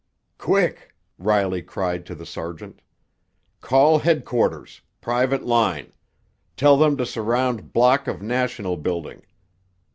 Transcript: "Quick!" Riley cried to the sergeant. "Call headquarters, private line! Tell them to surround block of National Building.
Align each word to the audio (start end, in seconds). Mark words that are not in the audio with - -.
"Quick!" 0.39 0.95
Riley 1.19 1.61
cried 1.61 2.07
to 2.07 2.15
the 2.15 2.25
sergeant. 2.25 2.81
"Call 3.59 3.99
headquarters, 3.99 4.81
private 4.99 5.45
line! 5.45 5.93
Tell 6.57 6.75
them 6.75 6.97
to 6.97 7.05
surround 7.05 7.71
block 7.71 8.07
of 8.07 8.19
National 8.19 8.77
Building. 8.77 9.21